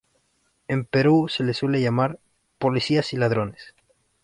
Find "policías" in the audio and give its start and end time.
2.57-3.13